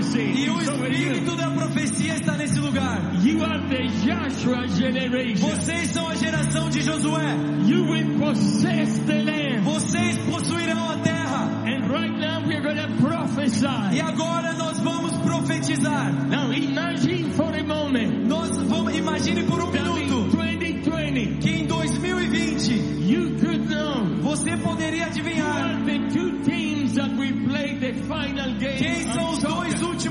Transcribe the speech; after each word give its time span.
E 0.00 0.48
o 0.48 0.60
espírito 0.60 1.34
da 1.34 1.50
profecia 1.50 2.14
está 2.14 2.36
nesse 2.36 2.60
lugar. 2.60 3.00
You 3.20 3.42
are 3.42 3.58
the 3.68 3.88
Joshua 4.06 4.68
generation. 4.68 5.48
Vocês 5.48 5.90
são 5.90 6.08
a 6.08 6.14
geração 6.14 6.70
de 6.70 6.82
Josué. 6.82 7.36
You 7.66 7.84
will 7.84 8.18
possess 8.20 8.96
the 9.06 9.22
land. 9.22 9.62
Vocês 9.64 10.18
possuirão 10.18 10.90
a 10.90 10.98
terra. 10.98 11.48
And 11.66 11.90
right 11.90 12.16
now 12.16 12.46
we 12.46 12.54
are 12.54 12.62
going 12.62 12.76
to 12.76 13.02
prophesy. 13.02 13.96
E 13.96 14.00
agora 14.00 14.52
nós 14.52 14.78
vamos 14.78 15.16
profetizar. 15.16 16.12
Now 16.28 16.52
imagine 16.52 17.30
for 17.32 17.52
a 17.52 17.64
moment 17.64 18.28
Nós 18.28 18.56
vamos, 18.56 18.96
imagine 18.96 19.42
por 19.44 19.57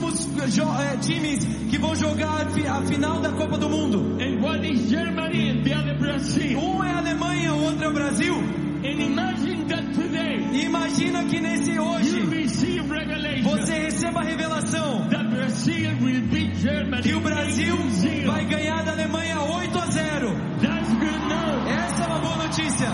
últimos 0.07 0.55
jo- 0.55 0.63
eh, 0.79 0.97
times 1.01 1.45
que 1.69 1.77
vão 1.77 1.95
jogar 1.95 2.41
a 2.41 2.45
fi- 2.49 2.67
a 2.67 2.81
final 2.81 3.19
da 3.19 3.29
Copa 3.31 3.57
do 3.57 3.69
Mundo. 3.69 4.17
And 4.21 4.41
one 4.43 4.65
is 4.71 4.89
Germany 4.89 5.49
and 5.51 5.63
the 5.63 5.73
other 5.75 5.97
Brazil. 5.97 6.59
Um 6.59 6.83
é 6.83 6.91
a 6.91 6.97
Alemanha, 6.97 7.53
o 7.53 7.63
outro 7.65 7.83
é 7.83 7.87
o 7.89 7.93
Brasil. 7.93 8.35
And 8.83 9.01
imagine 9.01 9.65
that 9.65 9.93
today 9.93 10.63
imagina 10.65 11.23
que 11.25 11.39
nesse 11.41 11.71
you 11.71 11.83
hoje 11.83 12.19
receive 12.29 12.87
revelation 12.87 13.43
você 13.49 13.73
receba 13.73 14.19
a 14.21 14.23
revelação 14.23 15.07
that 15.09 15.27
Brazil 15.29 15.89
will 16.01 16.21
beat 16.29 16.55
Germany. 16.57 17.01
que 17.01 17.13
o 17.13 17.19
Brasil 17.19 17.75
8-0. 17.75 18.27
vai 18.27 18.45
ganhar 18.45 18.83
da 18.83 18.91
Alemanha 18.91 19.41
8 19.41 19.77
a 19.79 19.85
0. 19.87 20.29
That's 20.61 20.89
good 20.93 21.25
news. 21.27 21.67
Essa 21.67 22.03
é 22.03 22.07
uma 22.07 22.19
boa 22.19 22.35
notícia. 22.37 22.87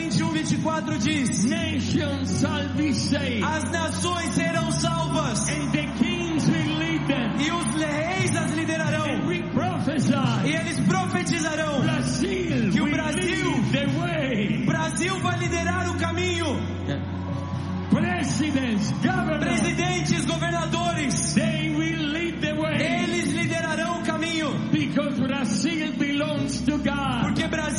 21, 0.00 0.32
24 0.32 0.98
diz: 0.98 1.44
Nations 1.44 2.40
shall 2.40 2.68
be 2.76 2.92
saved, 2.94 3.44
As 3.44 3.64
nações 3.70 4.30
serão 4.34 4.70
salvas 4.72 5.46
and 5.50 5.70
the 5.72 5.86
kings 5.98 6.48
will 6.48 6.78
lead 6.78 7.06
them. 7.06 7.36
e 7.38 7.50
os 7.50 7.74
reis 7.74 8.34
as 8.36 8.50
And 8.52 8.56
liderarão. 8.56 9.26
we 9.26 9.42
prophesy 9.52 10.14
E 10.46 10.54
eles 10.56 10.80
profetizarão. 10.80 11.80
Brazil 11.82 12.70
Que 12.72 12.80
o 12.80 12.90
Brasil- 12.90 13.62
the 13.72 13.86
way. 13.98 14.64
Brasil 14.66 15.18
vai 15.20 15.38
liderar 15.38 15.90
o 15.90 15.94
caminho. 15.98 16.46
Presidentes, 17.90 18.92
governadores, 20.26 21.34
they 21.34 21.70
will 21.70 22.02
lead 22.12 22.40
the 22.40 22.54
way. 22.54 23.04
eles 23.04 23.32
liderarão 23.32 24.00
o 24.00 24.04
caminho. 24.04 24.50
Because 24.70 25.20
Brazil 25.20 25.92
belongs 25.98 26.60
to 26.62 26.78
God. 26.78 27.22
Porque 27.22 27.48
Brasil 27.48 27.69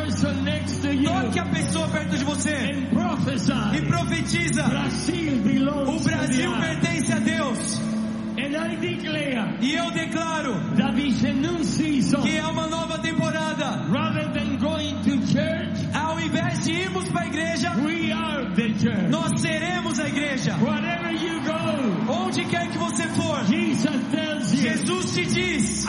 Toque 0.00 1.38
a 1.38 1.44
pessoa 1.46 1.88
perto 1.88 2.16
de 2.16 2.24
você 2.24 2.56
e 3.74 3.82
profetiza. 3.82 4.64
O 5.86 6.00
Brasil 6.02 6.52
pertence 6.58 7.12
a 7.12 7.18
Deus. 7.18 7.80
And 8.38 8.56
I 8.56 8.76
declare 8.76 9.58
E 9.60 9.74
eu 9.74 9.90
declaro 9.90 10.54
que 12.22 12.36
é 12.36 12.46
uma 12.46 12.66
nova 12.68 12.98
temporada. 12.98 13.84
Rather 13.90 14.32
than 14.32 14.56
going 14.58 14.94
to 15.02 15.26
church, 15.26 15.86
Ao 15.94 16.18
invés 16.18 16.64
de 16.64 16.72
irmos 16.72 17.08
para 17.10 17.22
a 17.22 17.26
igreja, 17.26 17.72
we 17.84 18.10
are 18.12 18.54
the 18.54 18.68
church. 18.78 19.10
nós 19.10 19.40
seremos 19.40 19.98
a 20.00 20.08
igreja. 20.08 20.56
Wherever 20.56 21.12
you 21.12 21.40
go, 21.42 22.12
Onde 22.12 22.44
quer 22.46 22.68
que 22.70 22.78
você 22.78 23.06
for, 23.08 23.44
Jesus 23.46 25.12
te 25.14 25.26
diz: 25.26 25.86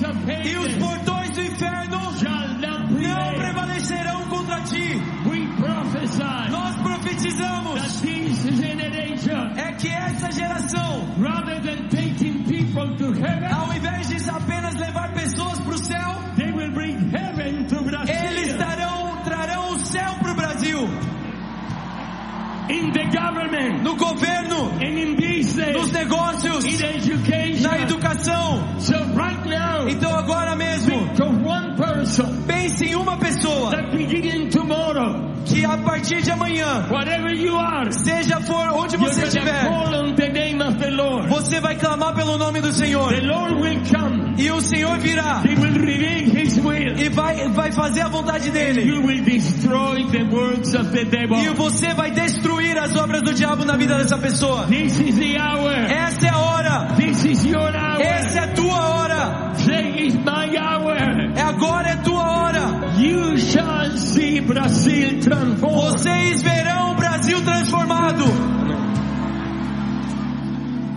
E 0.00 0.56
os 0.56 0.74
portões 0.76 1.30
do 1.30 1.42
inferno 1.42 1.98
não 3.00 3.34
prevalecerão 3.34 4.22
contra 4.28 4.60
ti. 4.62 5.02
Nós 6.50 6.76
profetizamos 6.76 8.02
é 9.56 9.72
que 9.72 9.88
essa 9.88 10.30
geração, 10.30 11.08
ao 13.50 13.76
invés 13.76 14.08
de 14.08 14.30
apenas 14.30 14.74
levar 14.76 15.12
pessoas 15.14 15.58
para 15.58 15.74
o 15.74 15.78
céu, 15.78 16.22
eles 18.08 18.54
darão, 18.56 19.16
trarão 19.24 19.72
o 19.72 19.78
céu 19.80 20.14
para 20.20 20.32
o 20.32 20.34
Brasil. 20.34 20.78
No 23.82 23.96
governo, 23.96 24.72
business, 25.58 25.76
nos 25.76 25.92
negócios, 25.92 26.64
na 27.62 27.78
educação. 27.80 28.80
So 28.80 28.94
right 29.14 29.48
now, 29.48 29.88
Então 29.88 30.14
agora 30.14 30.54
mesmo, 30.56 31.08
person 31.76 32.44
pense 32.46 32.84
em 32.84 32.94
uma 32.94 33.16
pessoa 33.16 33.70
tomorrow, 34.50 35.32
que 35.44 35.64
a 35.64 35.76
partir 35.78 36.22
de 36.22 36.30
amanhã, 36.30 36.86
are, 37.56 37.92
seja 37.92 38.40
for 38.40 38.68
onde 38.74 38.96
você 38.96 39.24
estiver, 39.24 39.64
você 41.28 41.60
vai 41.60 41.76
clamar 41.76 42.14
pelo 42.14 42.36
nome 42.38 42.60
do 42.60 42.72
Senhor. 42.72 43.12
Come. 43.88 44.34
E 44.38 44.50
o 44.50 44.60
Senhor 44.60 44.98
virá 44.98 45.42
He 45.44 45.54
will 45.54 45.72
reveal 45.72 46.42
His 46.42 46.58
will. 46.58 46.96
e 46.96 47.08
vai, 47.08 47.48
vai 47.48 47.72
fazer 47.72 48.02
a 48.02 48.08
vontade 48.08 48.50
dele. 48.50 48.82
E 51.42 51.48
você 51.54 51.94
vai 51.94 52.10
destruir 52.10 52.67
destruir 52.78 52.82
as 52.82 52.96
obras 52.96 53.22
do 53.22 53.34
diabo 53.34 53.64
na 53.64 53.76
vida 53.76 53.96
dessa 53.96 54.16
pessoa. 54.18 54.66
Essa 55.90 56.26
é 56.26 56.30
a 56.30 56.38
hora. 56.38 56.88
Essa 58.00 58.38
é 58.38 58.44
a 58.44 58.48
tua 58.48 58.88
hora. 58.90 59.52
É 61.36 61.42
agora 61.42 61.88
é 61.88 61.96
tua 61.96 62.22
hora. 62.22 62.92
Vocês 65.90 66.42
verão 66.42 66.92
o 66.92 66.94
Brasil 66.94 67.42
transformado. 67.44 68.57